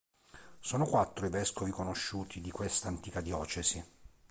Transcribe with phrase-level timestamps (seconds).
[0.61, 3.85] Sono quattro i vescovi conosciuti di questa antica diocesi.